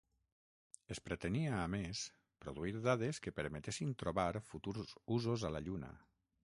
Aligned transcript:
Es 0.95 1.01
pretenia, 1.09 1.51
a 1.57 1.67
més, 1.73 2.01
produir 2.47 2.73
dades 2.89 3.23
que 3.27 3.37
permetessin 3.41 3.93
trobar 4.05 4.29
futurs 4.51 4.99
usos 5.21 5.51
a 5.51 5.55
la 5.59 5.65
Lluna. 5.69 5.97